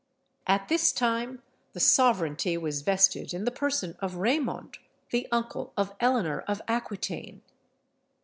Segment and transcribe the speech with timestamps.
[0.47, 1.43] At this time
[1.73, 4.79] the sovereignty was vested in the person of Raymond,
[5.11, 7.43] the uncle of Eleanor of Aquitaine.